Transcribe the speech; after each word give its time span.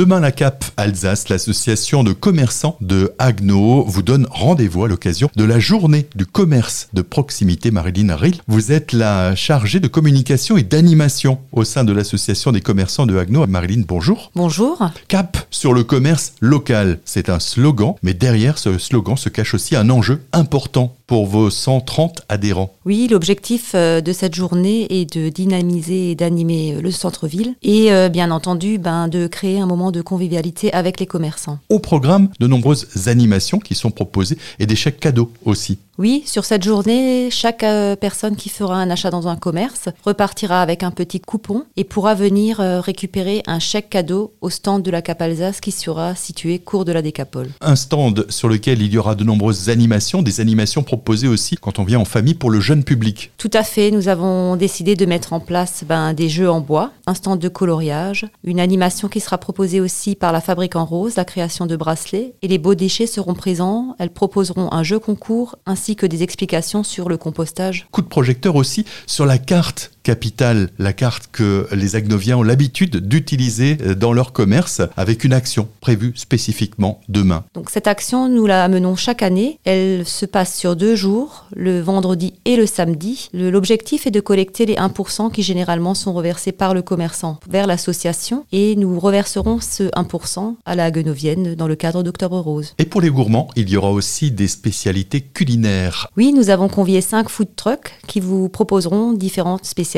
Demain, 0.00 0.20
la 0.20 0.32
CAP 0.32 0.64
Alsace, 0.78 1.28
l'association 1.28 2.02
de 2.02 2.14
commerçants 2.14 2.78
de 2.80 3.12
Agno, 3.18 3.84
vous 3.84 4.00
donne 4.00 4.26
rendez-vous 4.30 4.82
à 4.84 4.88
l'occasion 4.88 5.28
de 5.36 5.44
la 5.44 5.58
journée 5.58 6.06
du 6.14 6.24
commerce 6.24 6.88
de 6.94 7.02
proximité. 7.02 7.70
Marilyn 7.70 8.16
Rill, 8.16 8.40
vous 8.48 8.72
êtes 8.72 8.94
la 8.94 9.34
chargée 9.34 9.78
de 9.78 9.88
communication 9.88 10.56
et 10.56 10.62
d'animation 10.62 11.38
au 11.52 11.64
sein 11.64 11.84
de 11.84 11.92
l'association 11.92 12.50
des 12.50 12.62
commerçants 12.62 13.04
de 13.04 13.18
Agno. 13.18 13.46
Marilyn, 13.46 13.82
bonjour. 13.86 14.32
Bonjour. 14.34 14.82
CAP 15.08 15.36
sur 15.50 15.74
le 15.74 15.84
commerce 15.84 16.32
local, 16.40 17.00
c'est 17.04 17.28
un 17.28 17.38
slogan, 17.38 17.92
mais 18.02 18.14
derrière 18.14 18.56
ce 18.56 18.78
slogan 18.78 19.18
se 19.18 19.28
cache 19.28 19.52
aussi 19.52 19.76
un 19.76 19.90
enjeu 19.90 20.22
important 20.32 20.96
pour 21.10 21.26
vos 21.26 21.50
130 21.50 22.22
adhérents. 22.28 22.72
Oui, 22.86 23.08
l'objectif 23.10 23.72
euh, 23.74 24.00
de 24.00 24.12
cette 24.12 24.36
journée 24.36 24.86
est 24.90 25.12
de 25.12 25.28
dynamiser 25.28 26.12
et 26.12 26.14
d'animer 26.14 26.76
euh, 26.76 26.80
le 26.80 26.92
centre-ville 26.92 27.56
et 27.64 27.90
euh, 27.90 28.08
bien 28.08 28.30
entendu 28.30 28.78
ben, 28.78 29.08
de 29.08 29.26
créer 29.26 29.58
un 29.58 29.66
moment 29.66 29.90
de 29.90 30.02
convivialité 30.02 30.72
avec 30.72 31.00
les 31.00 31.06
commerçants. 31.06 31.58
Au 31.68 31.80
programme, 31.80 32.28
de 32.38 32.46
nombreuses 32.46 33.08
animations 33.08 33.58
qui 33.58 33.74
sont 33.74 33.90
proposées 33.90 34.38
et 34.60 34.66
des 34.66 34.76
chèques 34.76 35.00
cadeaux 35.00 35.32
aussi. 35.44 35.78
Oui, 36.00 36.22
sur 36.24 36.46
cette 36.46 36.64
journée, 36.64 37.28
chaque 37.30 37.62
personne 38.00 38.34
qui 38.34 38.48
fera 38.48 38.76
un 38.76 38.88
achat 38.88 39.10
dans 39.10 39.28
un 39.28 39.36
commerce 39.36 39.90
repartira 40.02 40.62
avec 40.62 40.82
un 40.82 40.92
petit 40.92 41.20
coupon 41.20 41.64
et 41.76 41.84
pourra 41.84 42.14
venir 42.14 42.56
récupérer 42.56 43.42
un 43.46 43.58
chèque 43.58 43.90
cadeau 43.90 44.32
au 44.40 44.48
stand 44.48 44.82
de 44.82 44.90
la 44.90 45.02
Cap 45.02 45.20
Alsace 45.20 45.60
qui 45.60 45.72
sera 45.72 46.14
situé 46.14 46.58
cours 46.58 46.86
de 46.86 46.92
la 46.92 47.02
Décapole. 47.02 47.50
Un 47.60 47.76
stand 47.76 48.24
sur 48.30 48.48
lequel 48.48 48.80
il 48.80 48.94
y 48.94 48.96
aura 48.96 49.14
de 49.14 49.24
nombreuses 49.24 49.68
animations, 49.68 50.22
des 50.22 50.40
animations 50.40 50.82
proposées 50.82 51.00
proposé 51.00 51.28
aussi 51.28 51.56
quand 51.56 51.78
on 51.78 51.84
vient 51.84 51.98
en 51.98 52.04
famille 52.04 52.34
pour 52.34 52.50
le 52.50 52.60
jeune 52.60 52.84
public. 52.84 53.32
Tout 53.38 53.50
à 53.54 53.62
fait, 53.62 53.90
nous 53.90 54.08
avons 54.08 54.56
décidé 54.56 54.96
de 54.96 55.06
mettre 55.06 55.32
en 55.32 55.40
place 55.40 55.82
ben, 55.82 56.12
des 56.12 56.28
jeux 56.28 56.50
en 56.50 56.60
bois, 56.60 56.92
un 57.06 57.14
stand 57.14 57.38
de 57.38 57.48
coloriage, 57.48 58.26
une 58.44 58.60
animation 58.60 59.08
qui 59.08 59.18
sera 59.18 59.38
proposée 59.38 59.80
aussi 59.80 60.14
par 60.14 60.30
la 60.30 60.42
Fabrique 60.42 60.76
en 60.76 60.84
Rose, 60.84 61.16
la 61.16 61.24
création 61.24 61.64
de 61.64 61.74
bracelets, 61.74 62.34
et 62.42 62.48
les 62.48 62.58
beaux 62.58 62.74
déchets 62.74 63.06
seront 63.06 63.32
présents. 63.32 63.96
Elles 63.98 64.10
proposeront 64.10 64.72
un 64.72 64.82
jeu 64.82 64.98
concours 64.98 65.56
ainsi 65.64 65.89
que 65.96 66.06
des 66.06 66.22
explications 66.22 66.82
sur 66.82 67.08
le 67.08 67.16
compostage. 67.16 67.86
Coup 67.90 68.02
de 68.02 68.08
projecteur 68.08 68.56
aussi 68.56 68.84
sur 69.06 69.26
la 69.26 69.38
carte 69.38 69.92
capitale, 70.02 70.70
la 70.78 70.92
carte 70.92 71.28
que 71.30 71.68
les 71.72 71.96
Agnoviens 71.96 72.38
ont 72.38 72.42
l'habitude 72.42 72.96
d'utiliser 72.96 73.74
dans 73.74 74.12
leur 74.12 74.32
commerce 74.32 74.80
avec 74.96 75.24
une 75.24 75.32
action 75.32 75.68
prévue 75.80 76.12
spécifiquement 76.14 77.00
demain. 77.08 77.44
Donc 77.54 77.70
cette 77.70 77.86
action, 77.86 78.28
nous 78.28 78.46
la 78.46 78.68
menons 78.68 78.96
chaque 78.96 79.22
année. 79.22 79.58
Elle 79.64 80.06
se 80.06 80.26
passe 80.26 80.56
sur 80.56 80.76
deux 80.76 80.96
jours, 80.96 81.46
le 81.54 81.80
vendredi 81.80 82.34
et 82.44 82.56
le 82.56 82.66
samedi. 82.66 83.28
L'objectif 83.32 84.06
est 84.06 84.10
de 84.10 84.20
collecter 84.20 84.66
les 84.66 84.76
1% 84.76 85.30
qui 85.30 85.42
généralement 85.42 85.94
sont 85.94 86.12
reversés 86.12 86.52
par 86.52 86.74
le 86.74 86.82
commerçant 86.82 87.38
vers 87.48 87.66
l'association 87.66 88.44
et 88.52 88.76
nous 88.76 88.98
reverserons 88.98 89.60
ce 89.60 89.84
1% 89.84 90.56
à 90.64 90.74
la 90.74 90.86
Agnovienne 90.86 91.54
dans 91.54 91.68
le 91.68 91.76
cadre 91.76 92.02
d'Octobre 92.02 92.40
Rose. 92.40 92.74
Et 92.78 92.84
pour 92.84 93.00
les 93.00 93.10
gourmands, 93.10 93.48
il 93.54 93.68
y 93.68 93.76
aura 93.76 93.90
aussi 93.90 94.30
des 94.30 94.48
spécialités 94.48 95.20
culinaires. 95.20 96.08
Oui, 96.16 96.32
nous 96.32 96.50
avons 96.50 96.68
convié 96.68 97.00
cinq 97.00 97.28
food 97.28 97.54
trucks 97.54 97.92
qui 98.06 98.20
vous 98.20 98.48
proposeront 98.48 99.12
différentes 99.12 99.66
spécialités 99.66 99.89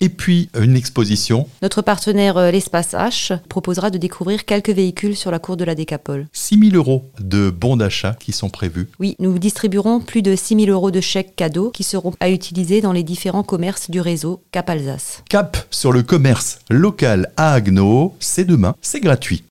et 0.00 0.08
puis 0.08 0.48
une 0.58 0.76
exposition. 0.76 1.46
Notre 1.62 1.82
partenaire 1.82 2.36
euh, 2.36 2.50
l'Espace 2.50 2.92
H 2.92 3.38
proposera 3.48 3.90
de 3.90 3.98
découvrir 3.98 4.44
quelques 4.44 4.70
véhicules 4.70 5.16
sur 5.16 5.30
la 5.30 5.38
cour 5.38 5.56
de 5.56 5.64
la 5.64 5.74
Décapole. 5.74 6.26
6 6.32 6.70
000 6.70 6.76
euros 6.76 7.04
de 7.20 7.50
bons 7.50 7.76
d'achat 7.76 8.16
qui 8.18 8.32
sont 8.32 8.48
prévus. 8.48 8.88
Oui, 8.98 9.16
nous 9.18 9.38
distribuerons 9.38 10.00
plus 10.00 10.22
de 10.22 10.34
6 10.34 10.64
000 10.64 10.70
euros 10.70 10.90
de 10.90 11.00
chèques 11.00 11.36
cadeaux 11.36 11.70
qui 11.70 11.84
seront 11.84 12.12
à 12.20 12.30
utiliser 12.30 12.80
dans 12.80 12.92
les 12.92 13.02
différents 13.02 13.42
commerces 13.42 13.90
du 13.90 14.00
réseau 14.00 14.42
Cap 14.52 14.70
Alsace. 14.70 15.22
Cap 15.28 15.56
sur 15.70 15.92
le 15.92 16.02
commerce 16.02 16.58
local 16.70 17.30
à 17.36 17.52
Agno, 17.52 18.14
c'est 18.20 18.44
demain, 18.44 18.74
c'est 18.80 19.00
gratuit. 19.00 19.44